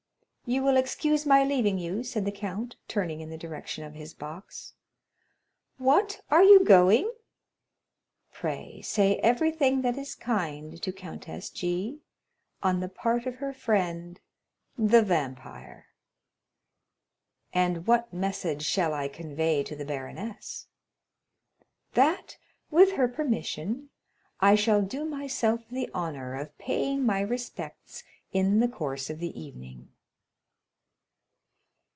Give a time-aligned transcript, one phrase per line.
[0.43, 4.13] "You will excuse my leaving you," said the count, turning in the direction of his
[4.13, 4.73] box.
[5.77, 6.19] "What?
[6.29, 7.09] Are you going?"
[8.33, 12.01] "Pray, say everything that is kind to Countess G——
[12.61, 14.19] on the part of her friend
[14.77, 15.85] the vampire."
[17.53, 20.67] "And what message shall I convey to the baroness!"
[21.93, 22.37] "That,
[22.69, 23.89] with her permission,
[24.41, 29.39] I shall do myself the honor of paying my respects in the course of the
[29.39, 29.87] evening."